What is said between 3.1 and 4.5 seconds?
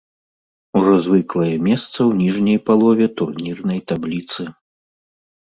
турнірнай табліцы.